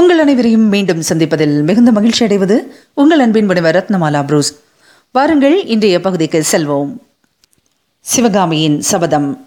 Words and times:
உங்கள் 0.00 0.18
அனைவரையும் 0.18 0.68
மீண்டும் 0.68 1.02
சந்திப்பதில் 1.08 1.62
மிகுந்த 1.62 1.92
மகிழ்ச்சி 1.92 2.24
அடைவது 2.24 2.76
உங்கள் 2.94 3.18
அன்பின் 3.18 3.44
முனைவர் 3.44 3.76
ரத்னமாலா 3.76 4.26
புரூஸ். 4.26 4.60
வாருங்கள் 5.12 5.64
இன்றைய 5.64 6.00
பகுதிக்கு 6.00 6.44
செல்வோம். 6.52 6.96
சிவகாமியின் 8.00 8.80
சபதம். 8.80 9.46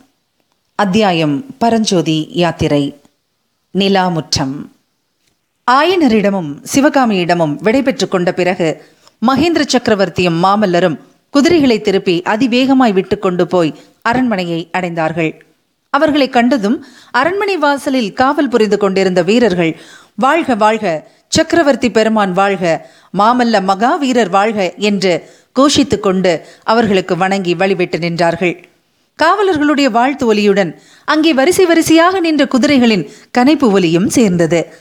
அத்தியாயம் 0.76 1.46
பரஞ்சோதி 1.58 2.28
யாத்திரை. 2.32 2.96
நிலாமுற்றம். 3.78 4.54
ஆயனரிடமும் 5.72 6.64
சிவகாமியிடமும் 6.76 7.56
விடைபெற்றுக் 7.62 8.12
கொண்ட 8.12 8.34
பிறகு 8.34 8.86
மகேந்திர 9.28 9.64
சக்கரவர்த்தியும் 9.64 10.40
மாமல்லரும் 10.44 11.00
குதிரைகளை 11.30 11.82
திருப்பி 11.82 12.22
அதிவேகமாய் 12.26 12.94
விட்டு 12.94 13.20
கொண்டு 13.20 13.48
போய் 13.48 13.76
அரண்மனையை 14.02 14.70
அடைந்தார்கள். 14.74 15.40
அவர்களை 15.90 16.30
கண்டதும் 16.30 16.86
அரண்மனை 17.12 17.58
வாசலில் 17.58 18.14
காவல் 18.14 18.48
புரிந்து 18.48 18.78
கொண்டிருந்த 18.78 19.24
வீரர்கள் 19.24 19.82
வாழ்க 20.16 20.56
வாழ்க. 20.56 21.08
சக்கரவர்த்தி 21.28 21.92
பெருமான் 21.92 22.34
வாழ்க. 22.34 22.90
மாமல்ல 23.18 23.62
மகாவீரர் 23.62 24.30
வாழ்க 24.30 24.74
என்று 24.78 25.30
கோஷித்துக் 25.60 26.00
கொண்டு 26.00 26.46
அவர்களுக்கு 26.64 27.18
வணங்கி 27.18 27.56
வழிவிட்டு 27.56 27.98
நின்றார்கள். 28.00 28.64
காவலர்களுடைய 29.20 29.90
வாழ்த்து 29.92 30.34
ஒலியுடன் 30.34 30.80
அங்கே 31.06 31.34
வரிசை 31.34 31.66
வரிசையாக 31.66 32.20
நின்ற 32.20 32.46
குதிரைகளின் 32.46 33.10
கனைப்பு 33.38 33.72
ஒலியும் 33.72 34.10
சேர்ந்தது. 34.10 34.74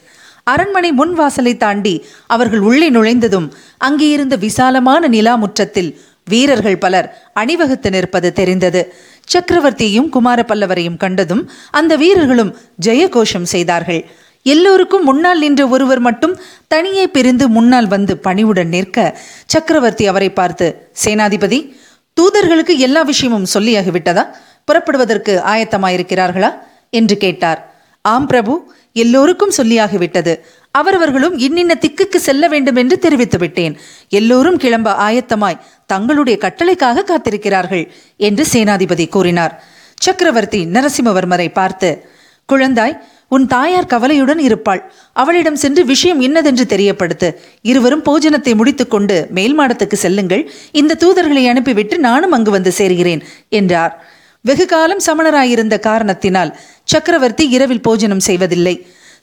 அரண்மனை 0.44 0.92
முன் 0.92 1.12
வாசலை 1.12 1.56
தாண்டி 1.56 2.04
அவர்கள் 2.26 2.58
உள்ளே 2.58 2.90
நுழைந்ததும் 2.90 3.52
அங்கே 3.78 4.08
இருந்த 4.08 4.36
விசாலமான 4.36 5.08
நிலா 5.08 5.34
முற்றத்தில் 5.34 6.00
வீரர்கள் 6.28 6.78
பலர் 6.78 7.30
அணிவகுத்து 7.34 7.90
நிற்பது 7.90 8.32
தெரிந்தது. 8.32 8.94
சக்கரவர்த்தியையும் 9.32 10.08
குமார 10.08 10.44
பல்லவரையும் 10.48 10.96
கண்டதும் 10.96 11.50
அந்த 11.70 11.96
வீரர்களும் 11.96 12.56
ஜெயகோஷம் 12.86 13.42
செய்தார்கள். 13.42 14.10
எல்லோருக்கும் 14.42 15.04
முன்னால் 15.04 15.38
நின்ற 15.38 15.68
ஒருவர் 15.68 15.98
மட்டும் 15.98 16.40
தனியே 16.68 17.06
பிரிந்து 17.06 17.48
முன்னால் 17.48 17.86
வந்து 17.86 18.18
பணிவுடன் 18.18 18.68
நிற்க 18.68 19.18
சக்கரவர்த்தி 19.46 20.06
அவரை 20.06 20.30
பார்த்து 20.30 20.90
சேனாதிபதி 21.04 21.76
தூதர்களுக்கு 22.20 22.76
எல்லா 22.76 23.02
விஷயமும் 23.02 23.46
சொல்லியாகிவிட்டதா? 23.54 24.24
புறப்படுவதற்கு 24.64 25.42
ஆயத்தமாயிருக்கிறார்களா? 25.46 26.50
என்று 26.90 27.16
கேட்டார். 27.16 27.74
ஆம் 28.00 28.26
பிரபு 28.26 28.72
எல்லோருக்கும் 28.92 29.52
சொல்லியாகிவிட்டது. 29.56 30.38
அவரவர்களும் 30.70 31.38
இன்னின்ன 31.38 31.76
திக்குக்கு 31.80 32.16
செல்ல 32.16 32.48
வேண்டும் 32.48 32.76
என்று 32.76 32.98
தெரிவித்து 32.98 33.38
விட்டேன். 33.38 33.78
எல்லோரும் 34.08 34.56
கிளம்ப 34.56 35.10
ஆயத்தமாய் 35.10 35.60
தங்களுடைய 35.86 36.38
கட்டளைக்காக 36.42 37.04
காத்திருக்கிறார்கள் 37.04 37.90
என்று 38.16 38.46
சேனாதிபதி 38.52 39.08
கூறினார். 39.08 39.64
சக்கரவர்த்தி 39.98 40.64
நரசிம்மவர்மரை 40.64 41.52
பார்த்து 41.52 42.10
குழந்தாய் 42.52 42.98
உன் 43.34 43.44
தாயார் 43.52 43.90
கவலையுடன் 43.92 44.40
இருப்பாள். 44.46 44.80
அவளிடம் 45.22 45.58
சென்று 45.62 45.82
விஷயம் 45.90 46.20
இன்னதென்று 46.26 46.64
தெரியப்படுத்து. 46.72 47.28
இருவரும் 47.70 48.04
போஜனத்தை 48.08 48.52
முடித்துக்கொண்டு 48.60 49.16
மேல் 49.36 49.54
மாடத்துக்கு 49.58 49.98
செல்லுங்கள். 50.04 50.42
இந்த 50.80 50.96
தூதர்களை 51.02 51.44
அனுப்பிவிட்டு 51.52 51.98
நானும் 52.08 52.34
அங்கு 52.38 52.52
வந்து 52.56 52.72
சேர்கிறேன் 52.80 53.22
என்றார். 53.60 53.94
வெகு 54.44 54.66
காலம் 54.66 55.02
சமணராயிருந்த 55.06 55.76
காரணத்தினால் 55.88 56.52
சக்கரவர்த்தி 56.92 57.44
இரவில் 57.56 57.84
போஜனம் 57.88 58.24
செய்வதில்லை. 58.28 58.74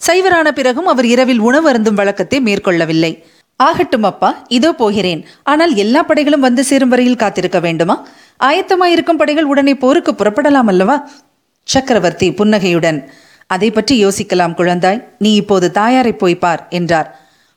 சைவரான 0.08 0.48
பிறகும் 0.60 0.90
அவர் 0.94 1.08
இரவில் 1.14 1.42
உணவு 1.50 1.68
அருந்தும் 1.70 2.00
வழக்கத்தை 2.02 2.38
மேற்கொள்ளவில்லை. 2.48 3.14
ஆகட்டும் 3.60 4.06
அப்பா 4.10 4.30
இதோ 4.58 4.70
போகிறேன். 4.82 5.22
ஆனால் 5.52 5.74
எல்லா 5.84 6.02
படைகளும் 6.10 6.46
வந்து 6.48 6.64
சேரும் 6.64 6.92
வரையில் 6.94 7.22
காத்திருக்க 7.24 7.60
வேண்டுமா? 7.66 7.96
ஆயத்தமாயிருக்கும் 8.50 9.20
படைகள் 9.22 9.50
உடனே 9.54 9.74
போருக்கு 9.84 10.12
புறப்படலாம் 10.12 10.70
அல்லவா? 10.74 10.96
சக்கரவர்த்தி 11.68 12.28
புன்னகையுடன் 12.40 13.00
அதை 13.50 13.72
பற்றி 13.72 13.96
யோசிக்கலாம் 14.06 14.56
குழந்தாய். 14.60 15.04
நீ 15.18 15.32
இப்போது 15.42 15.68
தாயாரை 15.72 16.14
போய் 16.14 16.44
பார் 16.44 16.62
என்றார். 16.70 17.10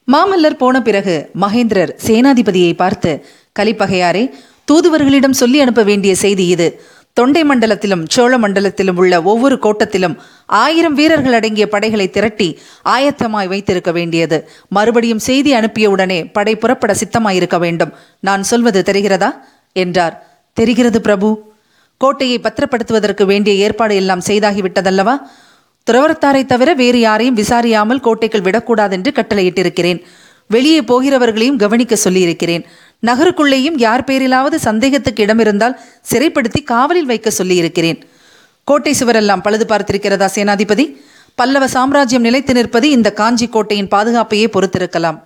மாமல்லர் 0.09 0.61
போன 0.62 0.77
பிறகு 0.83 1.15
மகேந்திரர் 1.41 1.93
சேனாதிபதியை 2.07 2.73
பார்த்து 2.75 3.12
கலிப்பகையாரே 3.59 4.25
தூதுவர்களிடம் 4.73 5.41
சொல்லி 5.43 5.61
அனுப்ப 5.61 5.83
வேண்டிய 5.83 6.12
செய்தி 6.15 6.47
இது. 6.47 6.69
தொண்டை 7.12 7.43
மண்டலத்திலும் 7.44 8.05
சோழ 8.09 8.33
மண்டலத்திலும் 8.39 8.97
உள்ள 8.97 9.15
ஒவ்வொரு 9.22 9.56
கோட்டத்திலும் 9.62 10.15
ஆயிரம் 10.47 10.94
வீரர்கள் 10.94 11.33
அடங்கிய 11.33 11.69
படைகளை 11.69 12.06
திரட்டி 12.11 12.49
ஆயத்தமாய் 12.84 13.50
வைத்திருக்க 13.53 13.91
வேண்டியது. 13.93 14.39
மறுபடியும் 14.69 15.22
செய்தி 15.28 15.53
அனுப்பியவுடனே 15.55 16.19
படை 16.33 16.56
புறப்பட 16.56 16.95
சித்தமாயிருக்க 16.95 17.59
வேண்டும். 17.59 17.93
நான் 18.21 18.43
சொல்வது 18.43 18.83
தெரிகிறதா? 18.87 19.31
என்றார். 19.72 20.16
தெரிகிறது 20.56 21.00
பிரபு. 21.00 21.28
கோட்டையை 22.00 22.39
பத்திரப்படுத்துவதற்கு 22.39 23.25
வேண்டிய 23.25 23.65
ஏற்பாடு 23.65 23.95
எல்லாம் 23.97 24.27
செய்தாகிவிட்டதல்லவா? 24.27 25.16
துறவரத்தாரை 25.87 26.43
தவிர 26.47 26.75
வேறு 26.75 27.00
யாரையும் 27.00 27.37
விசாரியாமல் 27.37 28.00
கோட்டைக்குள் 28.00 28.44
விடக்கூடாதென்று 28.47 29.10
கட்டளையிட்டிருக்கிறேன். 29.19 30.00
வெளியே 30.47 30.81
போகிறவர்களையும் 30.81 31.56
கவனிக்க 31.56 31.97
சொல்லியிருக்கிறேன். 31.97 32.65
நகருக்குள்ளேயும் 33.06 33.76
யார் 33.76 34.04
பேரிலாவது 34.04 34.54
சந்தேகத்துக்கு 34.54 35.25
இடமிருந்தால் 35.26 35.78
சிறைப்படுத்தி 36.10 36.60
காவலில் 36.65 37.04
வைக்க 37.04 37.31
சொல்லியிருக்கிறேன். 37.31 37.98
கோட்டை 38.65 38.92
சுவரெல்லாம் 39.00 39.42
பழுது 39.42 39.66
பார்த்திருக்கிறதா 39.69 40.28
சேனாதிபதி? 40.34 40.87
பல்லவ 41.34 41.69
சாம்ராஜ்யம் 41.69 42.22
நிலைத்து 42.22 42.53
நிற்பது 42.54 42.91
இந்த 42.91 43.12
காஞ்சி 43.12 43.47
கோட்டையின் 43.48 43.92
பாதுகாப்பையே 43.94 44.47
பொறுத்திருக்கலாம். 44.54 45.19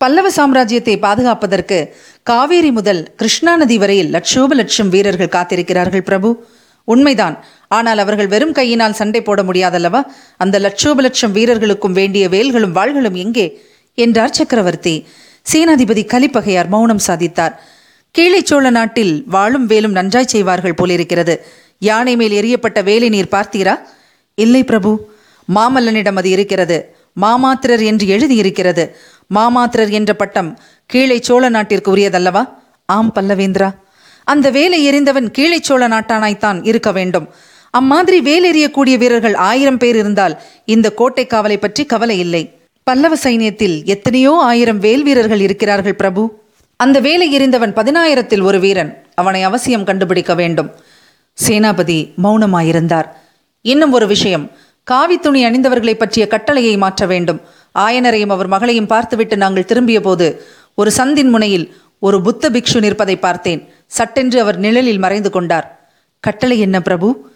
பல்லவ 0.00 0.28
சாம்ராஜ்யத்தை 0.36 0.94
பாதுகாப்பதற்கு 1.04 1.78
காவேரி 2.22 2.70
முதல் 2.70 3.14
கிருஷ்ணா 3.16 3.56
நதி 3.56 3.78
வரையில் 3.78 4.10
லட்சோப 4.10 4.54
லட்சம் 4.54 4.88
வீரர்கள் 4.88 5.34
காத்திருக்கிறார்கள் 5.36 6.00
பிரபு. 6.00 6.30
உண்மைதான். 6.94 7.36
ஆனால் 7.68 7.98
அவர்கள் 7.98 8.26
வெறும் 8.26 8.52
கையினால் 8.52 8.98
சண்டை 9.00 9.20
போட 9.22 9.40
முடியாதல்லவா? 9.42 10.00
அந்த 10.36 10.56
லட்சோப 10.58 11.00
லட்சம் 11.00 11.32
வீரர்களுக்கும் 11.32 11.96
வேண்டிய 12.00 12.24
வேல்களும் 12.28 12.76
வாள்களும் 12.78 13.18
எங்கே? 13.24 13.46
என்றார் 13.98 14.36
சக்கரவர்த்தி. 14.38 14.94
சேனாதிபதி 15.52 16.02
கலிப்பகையார் 16.14 16.68
மௌனம் 16.68 17.04
சாதித்தார். 17.06 17.54
கீழே 18.14 18.40
சோழ 18.44 18.70
நாட்டில் 18.70 19.24
வாழும் 19.26 19.66
வேலும் 19.66 19.96
நன்றாய் 19.98 20.32
செய்வார்கள் 20.34 20.78
போலிருக்கிறது. 20.80 21.34
யானை 21.78 22.16
மேல் 22.16 22.36
எரியப்பட்ட 22.40 22.78
வேலை 22.82 23.08
நீர் 23.08 23.34
பார்த்தீரா? 23.36 23.74
இல்லை 24.34 24.62
பிரபு. 24.64 24.92
மாமல்லனிடம் 25.54 26.18
அது 26.20 26.30
இருக்கிறது. 26.30 26.78
மாமாத்திரர் 27.20 27.84
என்று 27.90 28.06
எழுதியிருக்கிறது. 28.06 28.84
மாமாத்திரர் 29.34 29.92
என்ற 29.98 30.12
பட்டம் 30.14 30.50
கீழே 30.86 31.16
சோழ 31.20 31.48
நாட்டிற்கு 31.48 31.90
உரியதல்லவா? 31.96 32.42
ஆம் 32.88 33.12
பல்லவேந்திரா. 33.14 33.70
அந்த 34.32 34.46
வேலை 34.50 34.78
எறிந்தவன் 34.88 35.28
கீழே 35.36 35.58
சோழ 35.60 35.82
நாட்டானாய்த்தான் 35.88 36.58
இருக்க 36.70 36.90
வேண்டும். 36.98 37.26
அம்மாதிரி 37.70 38.18
வேலெறியக்கூடிய 38.28 38.96
வீரர்கள் 39.02 39.36
ஆயிரம் 39.50 39.80
பேர் 39.82 39.96
இருந்தால் 39.96 40.34
இந்த 40.74 40.86
கோட்டை 41.00 41.24
காவலை 41.26 41.56
பற்றி 41.56 41.82
கவலை 41.92 42.16
இல்லை. 42.18 42.42
பல்லவ 42.86 43.16
சைனியத்தில் 43.24 43.76
எத்தனையோ 43.94 44.32
ஆயிரம் 44.50 44.78
வேல் 44.78 45.04
வீரர்கள் 45.08 45.42
இருக்கிறார்கள் 45.46 45.98
பிரபு. 46.02 46.22
அந்த 46.80 46.98
வேலை 47.06 47.26
எறிந்தவன் 47.36 47.76
பதினாயிரத்தில் 47.80 48.44
ஒரு 48.48 48.58
வீரன். 48.60 48.92
அவனை 49.14 49.42
அவசியம் 49.42 49.88
கண்டுபிடிக்க 49.88 50.34
வேண்டும். 50.34 50.70
சேனாபதி 51.38 51.98
மௌனமாயிருந்தார். 52.24 53.08
இன்னும் 53.64 53.92
ஒரு 53.92 54.06
விஷயம். 54.06 54.44
காவி 54.84 55.16
துணி 55.18 55.40
அணிந்தவர்களை 55.46 55.94
பற்றிய 55.94 56.24
கட்டளையை 56.26 56.76
மாற்ற 56.76 57.06
வேண்டும். 57.06 57.40
ஆயனரையும் 57.78 58.34
அவர் 58.36 58.46
மகளையும் 58.46 58.90
பார்த்துவிட்டு 58.92 59.36
நாங்கள் 59.36 59.68
திரும்பிய 59.70 59.98
போது 60.00 60.28
ஒரு 60.80 60.90
சந்தின் 60.96 61.30
முனையில் 61.34 61.66
ஒரு 61.98 62.22
புத்த 62.22 62.50
பிக்ஷு 62.50 62.80
நிற்பதை 62.80 63.16
பார்த்தேன். 63.16 63.68
சட்டென்று 63.86 64.40
அவர் 64.40 64.58
நிழலில் 64.58 64.98
மறைந்து 64.98 65.30
கொண்டார். 65.30 65.90
கட்டளை 66.20 66.58
என்ன 66.58 66.80
பிரபு? 66.80 67.30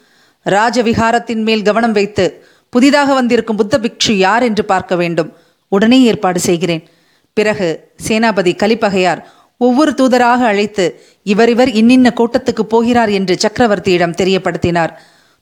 ராஜவிகாரத்தின் 0.44 1.42
மேல் 1.42 1.62
கவனம் 1.62 1.92
வைத்து 1.92 2.44
புதிதாக 2.68 3.14
வந்திருக்கும் 3.14 3.56
புத்த 3.56 3.78
பிக்ஷு 3.78 4.12
யார் 4.12 4.42
என்று 4.42 4.64
பார்க்க 4.64 4.96
வேண்டும். 4.96 5.32
உடனே 5.68 6.00
ஏற்பாடு 6.02 6.40
செய்கிறேன். 6.40 6.88
பிறகு 7.32 7.90
சேனாபதி 8.08 8.56
கலிப்பகையார் 8.56 9.22
ஒவ்வொரு 9.56 9.94
தூதராக 9.96 10.44
அழைத்து 10.44 11.00
இவர் 11.22 11.48
இவர் 11.48 11.70
இன்னின்ன 11.70 12.12
கூட்டத்துக்கு 12.16 12.60
போகிறார் 12.60 13.08
என்று 13.08 13.38
சக்கரவர்த்தியிடம் 13.42 14.16
தெரியப்படுத்தினார். 14.22 14.90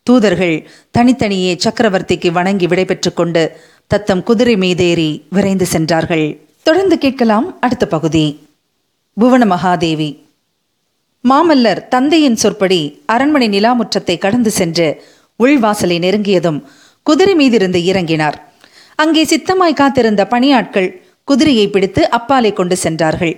தூதர்கள் 0.03 0.69
தனித்தனியே 0.91 1.59
சக்கரவர்த்திக்கு 1.65 2.31
வணங்கி 2.31 2.67
விடைபெற்றுக் 2.67 3.17
கொண்டு 3.17 3.57
தத்தம் 3.87 4.23
குதிரை 4.23 4.57
மீதேறி 4.57 5.23
விரைந்து 5.31 5.67
சென்றார்கள். 5.67 6.41
தொடர்ந்து 6.63 6.99
கேட்கலாம் 6.99 7.61
அடுத்த 7.61 7.87
பகுதி. 7.87 8.49
புவன 9.21 9.45
மகாதேவி. 9.45 10.11
மாமல்லர் 11.29 11.81
தந்தையின் 11.89 12.37
சொற்படி 12.37 12.79
அரண்மனை 13.07 13.49
நிலாமுற்றத்தை 13.49 14.19
கடந்து 14.19 14.51
சென்று 14.51 14.87
உள்வாசலை 15.41 15.97
நெருங்கியதும் 16.05 16.61
குதிரை 17.03 17.35
மீதிருந்து 17.41 17.81
இறங்கினார். 17.91 18.37
அங்கே 18.97 19.25
சித்தமாய் 19.25 19.79
காத்திருந்த 19.81 20.25
பணியாட்கள் 20.31 20.89
குதிரையை 21.25 21.69
பிடித்து 21.69 22.09
அப்பாலை 22.19 22.53
கொண்டு 22.53 22.77
சென்றார்கள். 22.77 23.35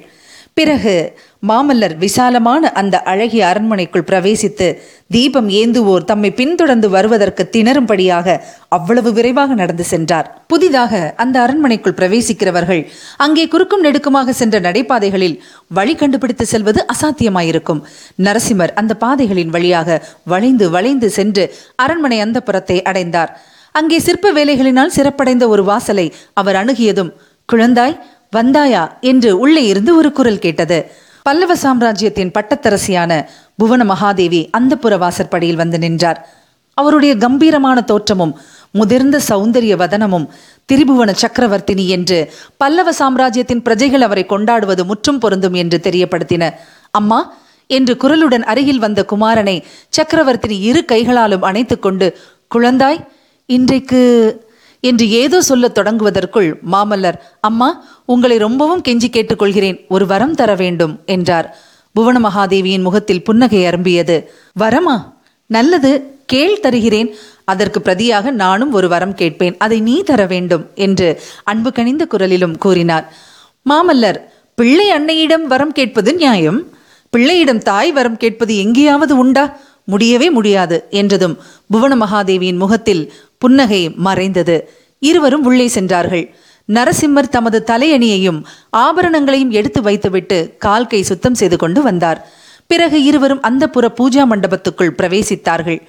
பிறகு 0.57 0.95
மாமல்லர் 1.49 1.95
விசாலமான 2.03 2.71
அந்த 2.81 2.97
அழகிய 3.03 3.43
அரண்மனைக்குள் 3.51 4.05
பிரவேசித்து 4.11 4.67
தீபம் 5.15 5.49
ஏந்துவோர் 5.61 6.05
தம்மை 6.11 6.31
பின்தொடர்ந்து 6.41 6.89
வருவதற்கு 6.91 7.43
திணறும்படியாக 7.55 8.37
அவ்வளவு 8.69 9.11
விரைவாக 9.13 9.55
நடந்து 9.55 9.85
சென்றார். 9.85 10.29
புதிதாக 10.47 11.01
அந்த 11.25 11.37
அரண்மனைக்குள் 11.45 11.97
பிரவேசிக்கிறவர்கள் 12.01 12.83
அங்கே 13.27 13.47
குறுக்கும் 13.49 13.85
நெடுக்குமாக 13.85 14.35
சென்ற 14.41 14.59
நடைபாதைகளில் 14.61 15.37
வழி 15.79 15.95
கண்டுபிடித்து 15.95 16.47
செல்வது 16.47 16.83
அசாத்தியமாயிருக்கும். 16.95 17.83
நரசிம்மர் 18.27 18.77
அந்த 18.83 18.95
பாதைகளின் 19.05 19.55
வழியாக 19.57 20.01
வளைந்து 20.25 20.69
வளைந்து 20.71 21.11
சென்று 21.19 21.47
அரண்மனை 21.77 22.21
அந்த 22.21 22.41
புறத்தை 22.41 22.79
அடைந்தார். 22.93 23.33
அங்கே 23.75 23.99
சிற்ப 24.07 24.33
வேலைகளினால் 24.33 24.97
சிறப்படைந்த 24.97 25.45
ஒரு 25.49 25.63
வாசலை 25.65 26.09
அவர் 26.41 26.59
அணுகியதும் 26.63 27.13
குழந்தாய் 27.49 27.95
வந்தாயா 28.37 28.83
என்று 29.01 29.39
உள்ளே 29.39 29.63
இருந்து 29.67 29.97
ஒரு 29.97 30.13
குரல் 30.13 30.39
கேட்டது. 30.39 30.79
பல்லவ 31.23 31.53
சாம்ராஜ்யத்தின் 31.57 32.33
பட்டத்தரசியான 32.37 33.13
புவன 33.57 33.83
மகாதேவி 33.85 34.41
அந்த 34.51 34.77
புற 34.77 34.97
வாசற்படியில் 34.97 35.61
வந்து 35.63 35.79
நின்றார். 35.79 36.21
அவருடைய 36.79 37.13
கம்பீரமான 37.17 37.79
தோற்றமும் 37.81 38.33
முதிர்ந்த 38.71 39.17
சௌந்தரிய 39.29 39.75
வதனமும் 39.77 40.27
திரிபுவன 40.73 41.11
சக்கரவர்த்தினி 41.23 41.85
என்று 41.87 42.19
பல்லவ 42.57 42.93
சாம்ராஜ்யத்தின் 42.93 43.63
பிரஜைகள் 43.63 44.01
அவரை 44.01 44.25
கொண்டாடுவது 44.27 44.85
முற்றும் 44.85 45.19
பொருந்தும் 45.19 45.55
என்று 45.55 45.81
தெரியப்படுத்தின. 45.83 46.51
அம்மா 46.91 47.21
என்று 47.71 47.95
குரலுடன் 47.95 48.45
அருகில் 48.45 48.79
வந்த 48.79 49.01
குமாரனை 49.13 49.57
சக்கரவர்த்தினி 49.97 50.57
இரு 50.61 50.85
கைகளாலும் 50.85 51.43
அணைத்துக்கொண்டு 51.43 52.09
குழந்தாய் 52.55 53.01
இன்றைக்கு 53.47 54.01
என்று 54.83 55.11
ஏதோ 55.11 55.41
சொல்லத் 55.41 55.79
தொடங்குவதற்குள் 55.79 56.51
மாமல்லர் 56.73 57.19
அம்மா 57.41 57.69
உங்களை 58.07 58.37
ரொம்பவும் 58.37 58.83
கெஞ்சி 58.89 59.09
கேட்டுக்கொள்கிறேன். 59.13 59.79
ஒரு 59.89 60.07
வரம் 60.07 60.35
தர 60.35 60.55
வேண்டும் 60.55 61.01
என்றார். 61.07 61.57
புவன 61.93 62.19
மகாதேவியின் 62.29 62.83
முகத்தில் 62.83 63.25
புன்னகை 63.25 63.63
அரும்பியது. 63.65 64.25
வரமா? 64.61 64.97
நல்லது. 65.47 65.93
கேள் 66.27 66.61
தருகிறேன். 66.61 67.15
அதற்கு 67.45 67.81
பிரதியாக 67.81 68.31
நானும் 68.31 68.73
ஒரு 68.73 68.89
வரம் 68.89 69.15
கேட்பேன். 69.15 69.57
அதை 69.59 69.81
நீ 69.81 70.03
தர 70.03 70.27
வேண்டும் 70.27 70.71
என்று 70.75 71.21
அன்பு 71.45 71.73
கனிந்த 71.73 72.07
குரலிலும் 72.11 72.59
கூறினார். 72.59 73.13
மாமல்லர் 73.71 74.21
பிள்ளை 74.55 74.87
அன்னையிடம் 74.91 75.43
வரம் 75.43 75.73
கேட்பது 75.73 76.15
நியாயம்? 76.15 76.61
பிள்ளையிடம் 77.11 77.63
தாய் 77.63 77.93
வரம் 77.93 78.17
கேட்பது 78.17 78.57
எங்கேயாவது 78.57 79.17
உண்டா? 79.17 79.45
முடியவே 79.85 80.31
முடியாது 80.31 80.77
என்றதும் 80.91 81.39
புவன 81.71 81.97
மகாதேவியின் 81.97 82.57
முகத்தில் 82.57 83.13
புன்னகை 83.39 83.91
மறைந்தது. 83.91 84.57
இருவரும் 84.99 85.45
உள்ளே 85.45 85.69
சென்றார்கள். 85.69 86.35
நரசிம்மர் 86.69 87.29
தமது 87.29 87.65
தலையணியையும் 87.67 88.43
ஆபரணங்களையும் 88.77 89.51
எடுத்து 89.51 89.83
வைத்துவிட்டு 89.83 90.57
கால் 90.59 90.87
கை 90.87 91.03
சுத்தம் 91.03 91.35
செய்து 91.35 91.57
கொண்டு 91.57 91.83
வந்தார். 91.83 92.21
பிறகு 92.67 93.03
இருவரும் 93.03 93.43
அந்த 93.43 93.69
புற 93.69 93.93
பூஜா 94.01 94.23
மண்டபத்துக்குள் 94.31 94.97
பிரவேசித்தார்கள். 94.99 95.81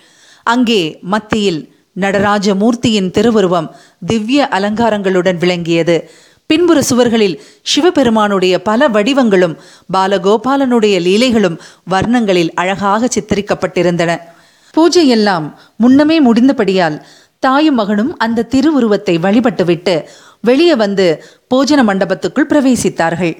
அங்கே 0.43 0.99
மத்தியில் 1.01 1.61
நடராஜ 1.93 2.55
மூர்த்தியின் 2.55 3.11
திருவுருவம் 3.11 3.75
திவ்ய 4.05 4.47
அலங்காரங்களுடன் 4.51 5.37
விளங்கியது. 5.37 6.09
பின்புற 6.49 6.79
சுவர்களில் 6.89 7.39
சிவபெருமானுடைய 7.61 8.53
பல 8.61 8.87
வடிவங்களும் 8.87 9.55
பாலகோபாலனுடைய 9.93 10.95
லீலைகளும் 11.07 11.57
வர்ணங்களில் 11.91 12.51
அழகாக 12.53 13.09
சித்தரிக்கப்பட்டிருந்தன. 13.15 14.11
பூஜையெல்லாம் 14.73 15.45
முன்னமே 15.75 16.17
முடிந்தபடியால் 16.21 16.97
தாயும் 17.39 17.75
மகனும் 17.75 18.17
அந்த 18.17 18.47
திருவுருவத்தை 18.53 19.17
வழிபட்டுவிட்டு 19.17 19.95
வெளியே 20.41 20.75
வந்து 20.75 21.23
போஜன 21.49 21.81
மண்டபத்துக்குள் 21.89 22.49
பிரவேசித்தார்கள். 22.51 23.33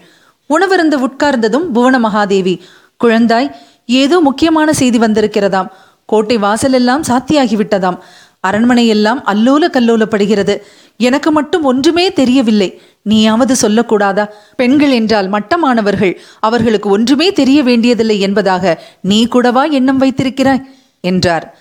உணவருந்து 0.49 0.97
உட்கார்ந்ததும் 1.07 1.65
புவன 1.75 1.99
மகாதேவி 1.99 2.55
குழந்தாய் 3.03 3.49
ஏதோ 3.85 4.19
முக்கியமான 4.19 4.73
செய்தி 4.73 4.97
வந்திருக்கிறதாம். 4.97 5.71
கோட்டை 6.05 6.37
வாசலெல்லாம் 6.37 7.03
சாத்தியாகிவிட்டதாம். 7.07 7.97
அரண்மனை 8.39 8.87
எல்லாம் 8.87 9.21
அல்லோல 9.25 9.63
கல்லோலப்படுகிறது 9.75 10.55
எனக்கு 10.97 11.31
மட்டும் 11.31 11.63
ஒன்றுமே 11.63 12.05
தெரியவில்லை. 12.13 12.81
நீயாவது 13.03 13.55
சொல்லக்கூடாதா? 13.61 14.25
பெண்கள் 14.55 14.91
என்றால் 14.91 15.29
மட்டமானவர்கள். 15.29 16.17
அவர்களுக்கு 16.39 16.89
ஒன்றுமே 16.89 17.31
தெரிய 17.31 17.63
வேண்டியதில்லை 17.63 18.19
என்பதாக 18.19 18.83
நீ 19.01 19.27
கூடவா 19.27 19.63
எண்ணம் 19.63 19.97
வைத்திருக்கிறாய்? 19.97 20.63
என்றார். 21.01 21.57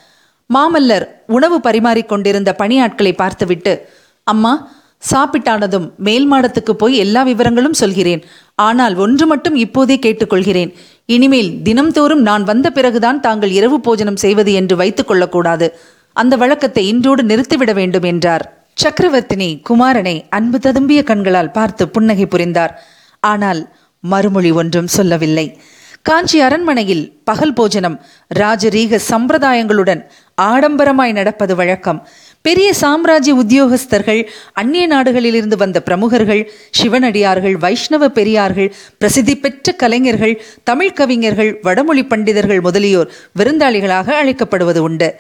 மாமல்லர் 0.55 1.07
உணவு 1.27 1.61
பரிமாறிக்கொண்டிருந்த 1.61 2.55
பணியாட்களை 2.59 3.13
பார்த்துவிட்டு 3.13 3.89
அம்மா 4.25 4.81
சாப்பிட்டானதும் 5.13 5.91
மேல் 5.97 6.33
மாடத்துக்கு 6.33 6.71
போய் 6.71 6.97
எல்லா 6.97 7.27
விவரங்களும் 7.27 7.81
சொல்கிறேன். 7.83 8.25
ஆனால் 8.55 8.95
ஒன்று 8.95 9.27
மட்டும் 9.27 9.55
இப்போதே 9.55 9.99
கேட்டுக்கொள்கிறேன். 10.07 10.73
இனிமேல் 11.07 11.51
தினம்தோறும் 11.65 12.23
நான் 12.23 12.45
வந்த 12.45 12.71
பிறகுதான் 12.71 13.21
தாங்கள் 13.21 13.51
இரவு 13.51 13.81
போஜனம் 13.81 14.17
செய்வது 14.17 14.53
என்று 14.53 14.77
வைத்துக் 14.77 15.07
கொள்ளக்கூடாது. 15.07 15.77
அந்த 16.13 16.37
வழக்கத்தை 16.37 16.89
இன்றோடு 16.89 17.23
நிறுத்திவிட 17.23 17.73
வேண்டும் 17.75 18.03
என்றார். 18.03 18.62
சக்கரவர்த்தினி 18.83 19.49
குமாரனை 19.69 20.15
அன்பு 20.37 20.59
ததும்பிய 20.65 21.01
கண்களால் 21.11 21.55
பார்த்து 21.57 21.85
புன்னகை 21.89 22.27
புரிந்தார். 22.27 22.73
ஆனால் 23.23 23.61
மறுமொழி 24.05 24.51
ஒன்றும் 24.61 24.91
சொல்லவில்லை. 24.95 25.45
காஞ்சி 26.09 26.39
அரண்மனையில் 26.41 27.03
பகல் 27.29 27.55
போஜனம் 27.59 27.97
ராஜரீக 28.41 28.99
சம்பிரதாயங்களுடன் 29.11 30.01
ஆடம்பரமாய் 30.51 31.15
நடப்பது 31.19 31.55
வழக்கம். 31.61 32.01
பெரிய 32.47 32.69
சாம்ராஜ்ய 32.81 33.35
உத்தியோகஸ்தர்கள் 33.43 34.23
அந்நிய 34.63 34.87
நாடுகளிலிருந்து 34.95 35.57
வந்த 35.57 35.81
பிரமுகர்கள் 35.89 36.43
சிவனடியார்கள் 36.79 37.57
வைஷ்ணவ 37.65 38.09
பெரியார்கள் 38.09 38.73
பிரசித்தி 38.99 39.37
பெற்ற 39.37 39.75
கலைஞர்கள் 39.83 40.35
தமிழ் 40.71 40.97
கவிஞர்கள் 41.01 41.53
வடமொழி 41.69 42.05
பண்டிதர்கள் 42.05 42.65
முதலியோர் 42.69 43.13
விருந்தாளிகளாக 43.39 44.17
அழைக்கப்படுவது 44.23 44.83
உண்டு. 44.89 45.11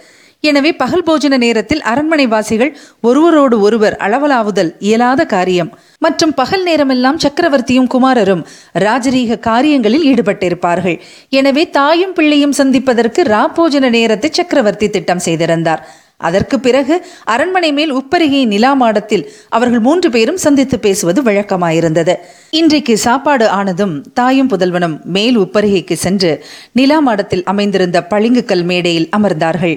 எனவே 0.48 0.70
பகல் 0.80 1.04
போஜன 1.08 1.34
நேரத்தில் 1.42 1.82
அரண்மனை 1.90 2.24
வாசிகள் 2.32 2.70
ஒருவரோடு 3.08 3.56
ஒருவர் 3.66 3.96
அளவலாவுதல் 4.06 4.70
இயலாத 4.88 5.26
காரியம். 5.32 5.70
மற்றும் 6.04 6.32
பகல் 6.40 6.64
நேரமெல்லாம் 6.68 7.20
சக்கரவர்த்தியும் 7.24 7.90
குமாரரும் 7.94 8.42
ராஜரீக 8.84 9.38
காரியங்களில் 9.48 10.06
ஈடுபட்டிருப்பார்கள். 10.12 10.96
எனவே 11.40 11.64
தாயும் 11.78 12.16
பிள்ளையும் 12.18 12.56
சந்திப்பதற்கு 12.60 13.22
ராப்போஜன 13.34 13.90
நேரத்தை 13.98 14.30
சக்கரவர்த்தி 14.40 14.88
திட்டம் 14.96 15.22
செய்திருந்தார். 15.26 15.84
அதற்கு 16.28 16.56
பிறகு 16.66 16.94
அரண்மனை 17.34 17.70
மேல் 17.78 17.94
உப்பருகை 18.00 18.42
நிலா 18.50 18.74
மாடத்தில் 18.82 19.24
அவர்கள் 19.56 19.86
மூன்று 19.86 20.08
பேரும் 20.10 20.42
சந்தித்து 20.44 20.76
பேசுவது 20.84 21.20
வழக்கமாயிருந்தது. 21.28 22.14
இன்றைக்கு 22.60 22.94
சாப்பாடு 23.06 23.46
ஆனதும் 23.60 23.96
தாயும் 24.18 24.52
புதல்வனும் 24.52 25.00
மேல் 25.16 25.38
உப்பருகைக்கு 25.44 25.96
சென்று 26.06 26.34
நிலா 26.80 27.00
மாடத்தில் 27.08 27.44
அமைந்திருந்த 27.54 28.00
பளிங்குக்கல் 28.12 28.64
மேடையில் 28.72 29.10
அமர்ந்தார்கள். 29.18 29.76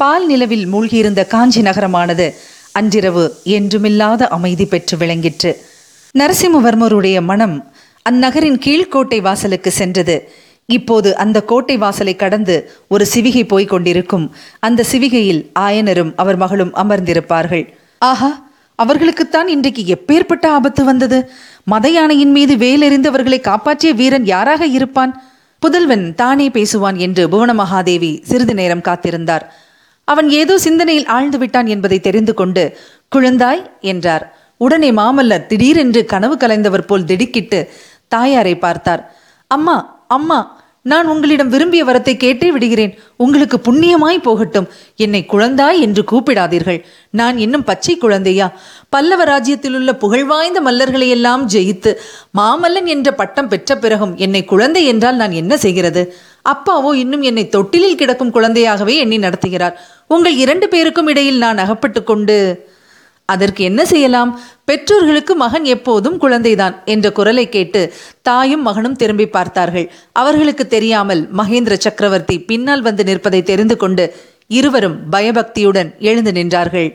பால் 0.00 0.26
நிலவில் 0.26 0.66
மூழ்கியிருந்த 0.72 1.26
காஞ்சி 1.26 1.60
நகரமானது 1.62 2.26
அன்றிரவு 2.72 3.24
என்றுமில்லாத 3.44 4.22
அமைதி 4.36 4.66
பெற்று 4.66 4.96
விளங்கிற்று. 4.96 5.50
நரசிம்மவர்மருடைய 6.18 7.20
மனம் 7.20 7.72
அந்நகரின் 8.10 8.58
கீழ்கோட்டை 8.66 9.20
வாசலுக்கு 9.20 9.70
சென்றது. 9.70 10.16
இப்போது 10.66 11.16
அந்த 11.16 11.42
கோட்டை 11.42 11.76
வாசலை 11.76 12.16
கடந்து 12.16 12.56
ஒரு 12.88 13.06
சிவிகை 13.14 13.44
போய்க் 13.48 13.68
கொண்டிருக்கும். 13.68 14.34
அந்த 14.58 14.84
சிவிகையில் 14.92 15.42
ஆயனரும் 15.58 16.12
அவர் 16.16 16.36
மகளும் 16.36 16.74
அமர்ந்திருப்பார்கள். 16.74 17.64
ஆஹா 17.98 18.30
அவர்களுக்குத்தான் 18.78 19.46
இன்றைக்கு 19.46 19.84
எப்பேற்பட்ட 19.94 20.46
ஆபத்து 20.46 20.84
வந்தது? 20.84 21.30
மத 21.64 21.88
யானையின் 21.88 22.30
மீது 22.30 22.56
வேலெறிந்து 22.56 23.06
அவர்களை 23.06 23.40
காப்பாற்றிய 23.40 23.92
வீரன் 23.92 24.24
யாராக 24.24 24.66
இருப்பான்? 24.66 25.22
புதல்வன் 25.58 26.14
தானே 26.14 26.48
பேசுவான் 26.48 26.96
என்று 26.96 27.28
புவன 27.28 27.52
மகாதேவி 27.54 28.12
சிறிது 28.22 28.54
நேரம் 28.54 28.86
காத்திருந்தார். 28.88 29.46
அவன் 30.08 30.28
ஏதோ 30.40 30.54
சிந்தனையில் 30.58 31.10
ஆழ்ந்து 31.16 31.38
விட்டான் 31.38 31.68
என்பதை 31.74 31.98
தெரிந்து 32.00 32.32
கொண்டு 32.34 32.64
குழந்தாய் 33.16 33.62
என்றார். 33.92 34.24
உடனே 34.56 34.90
மாமல்லர் 34.90 35.46
திடீரென்று 35.46 36.00
கனவு 36.12 36.36
கலைந்தவர் 36.36 36.88
போல் 36.90 37.08
திடுக்கிட்டு 37.10 37.60
தாயாரை 38.08 38.54
பார்த்தார். 38.58 39.02
அம்மா 39.50 39.76
அம்மா 40.08 40.38
நான் 40.82 41.06
உங்களிடம் 41.06 41.48
விரும்பிய 41.48 41.84
வரத்தை 41.84 42.12
கேட்டே 42.24 42.48
விடுகிறேன். 42.48 42.98
உங்களுக்கு 43.16 43.56
புண்ணியமாய் 43.56 44.22
போகட்டும். 44.22 44.68
என்னை 44.96 45.26
குழந்தாய் 45.32 45.78
என்று 45.78 46.04
கூப்பிடாதீர்கள். 46.10 46.84
நான் 47.10 47.38
இன்னும் 47.38 47.64
பச்சை 47.64 47.96
குழந்தையா? 47.96 48.52
பல்லவ 48.88 49.24
ராஜ்யத்திலுள்ள 49.24 49.92
புகழ்வாய்ந்த 49.92 50.60
மல்லர்களையெல்லாம் 50.60 51.44
ஜெயித்து 51.52 51.92
மாமல்லன் 52.38 52.84
என்ற 52.84 53.12
பட்டம் 53.12 53.48
பெற்ற 53.48 53.76
பிறகும் 53.76 54.16
என்னை 54.16 54.44
குழந்தை 54.44 54.84
என்றால் 54.84 55.16
நான் 55.16 55.32
என்ன 55.32 55.56
செய்கிறது? 55.56 56.14
அப்பாவோ 56.48 56.94
இன்னும் 56.94 57.22
என்னை 57.22 57.48
தொட்டிலில் 57.48 57.94
கிடக்கும் 57.94 58.34
குழந்தையாகவே 58.34 58.96
எண்ணி 58.96 59.18
நடத்துகிறார். 59.18 59.72
உங்கள் 60.06 60.36
இரண்டு 60.36 60.68
பேருக்கும் 60.68 61.06
இடையில் 61.06 61.38
நான் 61.38 61.58
அகப்பட்டு 61.58 62.04
கொண்டு 62.04 62.66
அதற்கு 63.28 63.64
என்ன 63.64 63.84
செய்யலாம்? 63.84 64.40
பெற்றோர்களுக்கு 64.64 65.34
மகன் 65.34 65.64
எப்போதும் 65.64 66.20
குழந்தைதான் 66.20 66.74
என்ற 66.84 67.12
குரலை 67.12 67.48
கேட்டு 67.48 67.92
தாயும் 68.22 68.62
மகனும் 68.62 68.96
திரும்பி 68.96 69.26
பார்த்தார்கள். 69.26 69.86
அவர்களுக்கு 70.12 70.66
தெரியாமல் 70.66 71.22
மகேந்திர 71.36 71.72
சக்கரவர்த்தி 71.72 72.36
பின்னால் 72.42 72.82
வந்து 72.82 73.04
நிற்பதை 73.04 73.42
தெரிந்து 73.42 73.76
கொண்டு 73.76 74.04
இருவரும் 74.46 74.96
பயபக்தியுடன் 75.10 75.94
எழுந்து 75.98 76.32
நின்றார்கள். 76.32 76.88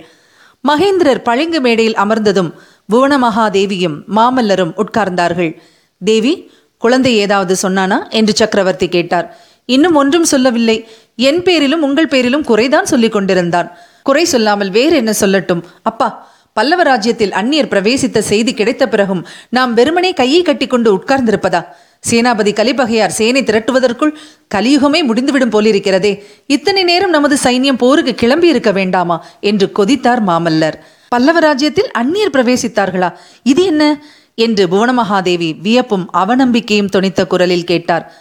மகேந்திரர் 0.67 1.23
பளிங்கு 1.23 1.61
மேடையில் 1.61 1.95
அமர்ந்ததும் 1.95 2.51
புவனமகாதேவியும் 2.89 3.97
மாமல்லரும் 4.15 4.75
உட்கார்ந்தார்கள். 4.77 5.53
தேவி 6.01 6.51
குழந்தை 6.77 7.15
ஏதாவது 7.15 7.55
சொன்னானா? 7.61 8.09
என்று 8.09 8.35
சக்கரவர்த்தி 8.35 8.87
கேட்டார். 8.89 9.27
இன்னும் 9.65 9.95
ஒன்றும் 9.95 10.23
சொல்லவில்லை. 10.23 10.77
என் 11.15 11.43
பேரிலும் 11.43 11.81
உங்கள் 11.81 12.07
பேரிலும் 12.07 12.45
குறைதான் 12.45 12.91
சொல்லிக் 12.93 13.11
கொண்டிருந்தான். 13.11 13.77
குறை 14.03 14.25
சொல்லாமல் 14.25 14.69
வேறு 14.69 14.95
என்ன 14.95 15.13
சொல்லட்டும்? 15.19 15.63
அப்பா 15.83 16.31
பல்லவ 16.53 16.83
ராஜ்யத்தில் 16.83 17.31
அந்நியர் 17.31 17.71
பிரவேசித்த 17.73 18.19
செய்தி 18.19 18.53
கிடைத்த 18.53 18.87
பிறகும் 18.87 19.27
நாம் 19.49 19.73
வெறுமனே 19.73 20.13
கையை 20.13 20.41
கட்டிக்கொண்டு 20.41 20.95
உட்கார்ந்திருப்பதா? 20.95 21.65
சேனாபதி 22.09 22.53
கலிபகையார் 22.53 23.07
சேனை 23.07 23.41
திரட்டுவதற்குள் 23.43 24.11
கலியுகமே 24.55 25.03
முடிந்துவிடும் 25.03 25.51
போலிருக்கிறதே. 25.51 26.23
இத்தனை 26.47 26.83
நேரம் 26.83 27.09
நமது 27.09 27.37
சைன்யம் 27.43 27.77
போருக்கு 27.77 28.15
கிளம்பி 28.15 28.47
இருக்க 28.47 28.71
வேண்டாமா? 28.71 29.25
என்று 29.39 29.71
கொதித்தார் 29.75 30.25
மாமல்லர். 30.25 30.73
பல்லவ 31.07 31.39
ராஜ்யத்தில் 31.39 31.91
அந்நியர் 31.97 32.33
பிரவேசித்தார்களா? 32.33 33.13
இது 33.43 33.63
என்ன? 33.63 34.03
என்று 34.35 34.67
புவனமகாதேவி 34.67 35.61
வியப்பும் 35.61 36.09
அவநம்பிக்கையும் 36.13 36.89
துணித்த 36.95 37.27
குரலில் 37.27 37.63
கேட்டார். 37.63 38.13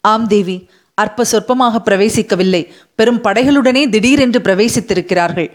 ஆம் 0.00 0.26
தேவி. 0.26 0.68
அற்ப 1.02 1.24
சொற்பமாக 1.32 1.82
பிரவேசிக்கவில்லை. 1.88 2.62
பெரும் 2.98 3.20
படைகளுடனே 3.26 3.82
திடீரென்று 3.94 4.40
பிரவேசித்திருக்கிறார்கள். 4.46 5.50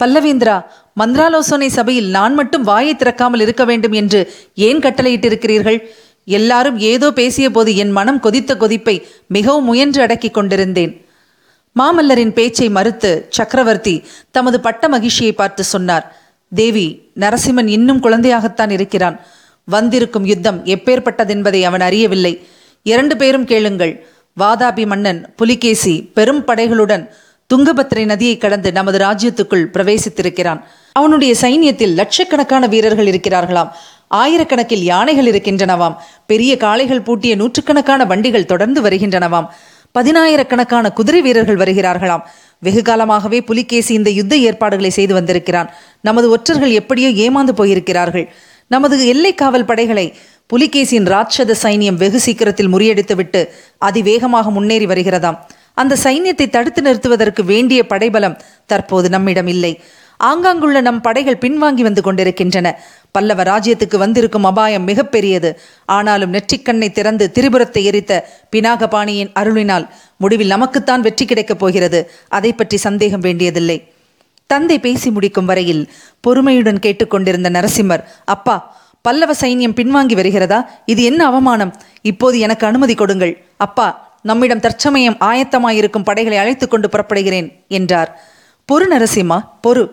பல்லவேந்திரா 0.00 0.56
மந்திராலோசனை 1.00 1.68
சபையில் 1.78 2.10
நான் 2.16 2.34
மட்டும் 2.38 2.66
வாயை 2.68 2.92
திறக்காமல் 2.96 3.42
இருக்க 3.44 3.62
வேண்டும் 3.70 3.94
என்று 4.00 4.20
ஏன் 4.68 4.82
கட்டளையிட்டிருக்கிறீர்கள்? 4.84 5.78
எல்லாரும் 6.38 6.78
ஏதோ 6.92 7.08
பேசிய 7.18 7.46
போது 7.50 7.70
என் 7.82 7.92
மனம் 7.98 8.22
கொதித்த 8.24 8.52
கொதிப்பை 8.62 8.94
மிகவும் 9.36 9.68
முயன்று 9.70 10.00
அடக்கிக் 10.06 10.36
கொண்டிருந்தேன். 10.38 10.92
மாமல்லரின் 11.76 12.32
பேச்சை 12.38 12.68
மறுத்து 12.76 13.10
சக்கரவர்த்தி 13.36 13.94
தமது 14.36 14.58
பட்ட 14.66 14.88
மகிழ்ச்சியை 14.94 15.32
பார்த்து 15.40 15.62
சொன்னார். 15.74 16.06
தேவி 16.52 16.86
நரசிம்மன் 17.22 17.70
இன்னும் 17.76 18.02
குழந்தையாகத்தான் 18.04 18.72
இருக்கிறான். 18.76 19.16
வந்திருக்கும் 19.68 20.28
யுத்தம் 20.30 20.58
எப்பேற்பட்டதென்பதை 20.74 21.60
அவன் 21.68 21.84
அறியவில்லை. 21.88 22.32
இரண்டு 22.86 23.14
பேரும் 23.22 23.48
கேளுங்கள். 23.52 23.94
வாதாபி 24.38 24.86
மன்னன் 24.86 25.32
புலிகேசி 25.36 26.10
பெரும் 26.14 26.46
படைகளுடன் 26.46 27.08
துங்கபத்திரை 27.54 28.04
நதியை 28.04 28.36
கடந்து 28.36 28.72
நமது 28.72 28.98
ராஜ்யத்துக்குள் 28.98 29.64
பிரவேசித்திருக்கிறான். 29.72 30.60
அவனுடைய 30.92 31.34
சைன்யத்தில் 31.40 31.94
லட்சக்கணக்கான 31.94 32.66
வீரர்கள் 32.66 33.06
இருக்கிறார்களாம். 33.06 33.70
ஆயிரக்கணக்கில் 34.14 34.84
யானைகள் 34.92 35.26
இருக்கின்றனவாம். 35.26 35.96
பெரிய 36.26 36.56
காளைகள் 36.56 37.02
பூட்டிய 37.02 37.36
நூற்றுக்கணக்கான 37.36 38.04
வண்டிகள் 38.04 38.44
தொடர்ந்து 38.44 38.82
வருகின்றனவாம். 38.82 39.48
பதினாயிரக்கணக்கான 39.98 40.92
குதிரை 40.92 41.22
வீரர்கள் 41.22 41.56
வருகிறார்களாம். 41.56 42.22
வெகு 42.58 42.82
காலமாகவே 42.82 43.40
புலிகேசி 43.40 43.94
இந்த 43.94 44.10
யுத்த 44.10 44.36
ஏற்பாடுகளை 44.36 44.90
செய்து 44.90 45.14
வந்திருக்கிறான். 45.14 45.70
நமது 46.00 46.30
ஒற்றர்கள் 46.30 46.70
எப்படியோ 46.70 47.30
ஏமாந்து 47.30 47.52
போயிருக்கிறார்கள். 47.56 48.28
நமது 48.66 49.06
எல்லை 49.06 49.34
காவல் 49.34 49.64
படைகளை 49.64 50.14
புலிகேசியின் 50.52 51.08
ராட்சத 51.12 51.54
சைனியம் 51.62 51.98
வெகு 52.02 52.20
சீக்கிரத்தில் 52.20 52.70
முறியடித்துவிட்டு 52.74 53.40
அதிவேகமாக 53.78 54.50
முன்னேறி 54.50 54.86
வருகிறதாம். 54.86 55.36
அந்த 55.74 55.96
சைன்யத்தை 56.04 56.46
தடுத்து 56.50 56.80
நிறுத்துவதற்கு 56.82 57.44
வேண்டிய 57.44 57.80
படைபலம் 57.86 58.38
தற்போது 58.66 59.08
நம்மிடம் 59.08 59.46
இல்லை. 59.46 59.72
ஆங்காங்குள்ள 60.20 60.78
நம் 60.80 61.00
படைகள் 61.00 61.40
பின்வாங்கி 61.40 61.82
வந்து 61.88 62.02
கொண்டிருக்கின்றன. 62.02 62.72
பல்லவ 63.10 63.42
ராஜ்யத்துக்கு 63.42 63.96
வந்திருக்கும் 63.96 64.44
அபாயம் 64.44 64.88
மிகப்பெரியது. 64.88 65.50
ஆனாலும் 65.96 66.32
நெற்றிக்கண்ணை 66.32 66.88
திறந்து 66.90 67.26
திரிபுரத்தை 67.36 67.82
எரித்த 67.82 68.12
பினாகபாணியின் 68.56 69.30
அருளினால் 69.40 69.86
முடிவில் 70.16 70.52
நமக்குத்தான் 70.54 71.00
வெற்றி 71.00 71.26
கிடைக்கப் 71.26 71.58
போகிறது. 71.58 72.02
அதை 72.28 72.52
பற்றி 72.52 72.76
சந்தேகம் 72.88 73.20
வேண்டியதில்லை. 73.20 73.78
தந்தை 74.46 74.76
பேசி 74.78 75.08
முடிக்கும் 75.10 75.48
வரையில் 75.52 75.88
பொறுமையுடன் 76.26 76.84
கேட்டுக்கொண்டிருந்த 76.84 77.48
நரசிம்மர் 77.50 78.04
அப்பா 78.24 78.58
பல்லவ 79.08 79.32
சைன்யம் 79.32 79.74
பின்வாங்கி 79.74 80.14
வருகிறதா? 80.14 80.70
இது 80.84 81.02
என்ன 81.02 81.26
அவமானம்? 81.26 81.74
இப்போது 82.02 82.38
எனக்கு 82.38 82.66
அனுமதி 82.66 82.94
கொடுங்கள். 82.94 83.44
அப்பா 83.56 84.18
நம்மிடம் 84.22 84.60
தற்சமயம் 84.60 85.16
ஆயத்தமாயிருக்கும் 85.20 86.02
படைகளை 86.02 86.38
அழைத்துக் 86.38 86.70
கொண்டு 86.70 86.88
புறப்படுகிறேன் 86.88 87.64
என்றார். 87.68 88.20
பொறு 88.72 88.84
நரசிம்மா 88.90 89.40
பொறு. 89.66 89.88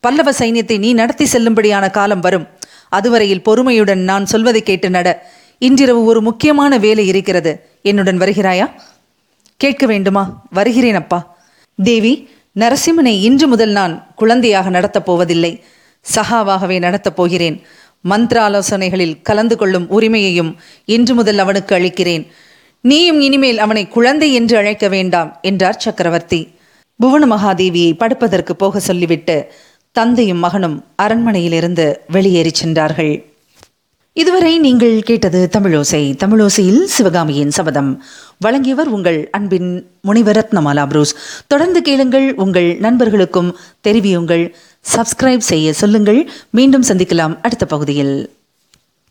பல்லவ 0.00 0.30
சைன்யத்தை 0.30 0.78
நீ 0.78 0.92
நடத்தி 0.92 1.24
செல்லும்படியான 1.24 1.90
காலம் 1.90 2.20
வரும். 2.20 2.46
அதுவரையில் 2.88 3.42
பொறுமையுடன் 3.42 3.98
நான் 3.98 4.26
சொல்வதை 4.26 4.62
கேட்டு 4.62 4.90
நட. 4.90 5.30
இன்றிரவு 5.58 6.04
ஒரு 6.04 6.20
முக்கியமான 6.20 6.78
வேலை 6.78 7.06
இருக்கிறது. 7.06 7.68
என்னுடன் 7.82 8.18
வருகிறாயா? 8.18 8.70
கேட்க 9.56 9.86
வேண்டுமா? 9.86 10.42
வருகிறேன் 10.50 10.94
அப்பா. 10.94 11.36
தேவி 11.82 12.30
நரசிம்மனை 12.60 13.20
இன்று 13.20 13.46
முதல் 13.46 13.70
நான் 13.70 14.06
குழந்தையாக 14.14 14.70
நடத்தப் 14.70 15.06
போவதில்லை. 15.06 15.64
சகாவாகவே 16.14 16.78
நடத்தப் 16.78 17.16
போகிறேன். 17.16 17.66
மந்திர 18.02 18.48
ஆலோசனைகளில் 18.48 19.22
கலந்து 19.22 19.56
கொள்ளும் 19.56 19.90
உரிமையையும் 19.90 20.56
இன்று 20.84 21.14
முதல் 21.14 21.38
அவனுக்கு 21.38 21.74
அளிக்கிறேன். 21.74 22.26
நீயும் 22.80 23.20
இனிமேல் 23.20 23.58
அவனை 23.58 23.88
குழந்தை 23.88 24.32
என்று 24.32 24.56
அழைக்க 24.56 24.88
வேண்டாம் 24.88 25.38
என்றார் 25.42 25.82
சக்கரவர்த்தி. 25.84 26.48
புவன 26.96 27.26
மகாதேவியை 27.26 27.96
படுப்பதற்கு 27.96 28.56
போக 28.56 28.80
சொல்லிவிட்டு 28.80 29.36
தந்தையும் 29.92 30.38
மகனும் 30.38 30.84
அரண்மனையிலிருந்து 31.02 31.96
வெளியேறிச் 32.12 32.54
சென்றார்கள். 32.54 33.24
இதுவரை 34.12 34.58
நீங்கள் 34.58 35.02
கேட்டது 35.02 35.48
தமிழோசை. 35.58 36.02
தமிழோசையில் 36.24 36.82
சிவகாமியின் 36.84 37.50
சபதம். 37.50 38.02
வழங்கியவர் 38.38 38.88
உங்கள் 38.88 39.30
அன்பின் 39.30 39.86
முனிவரத்னமாலா 40.08 40.86
புரூஸ். 40.86 41.14
தொடர்ந்து 41.46 41.82
கேளுங்கள் 41.82 42.34
உங்கள் 42.34 42.76
நண்பர்களுக்கும் 42.78 43.56
தெரிவியுங்கள். 43.88 44.52
சப்ஸ்கிரைப் 44.96 45.48
செய்ய 45.50 45.72
சொல்லுங்கள். 45.72 46.30
மீண்டும் 46.50 46.82
சந்திக்கலாம். 46.82 47.38
அடுத்த 47.42 47.66
பகுதியில். 47.66 48.30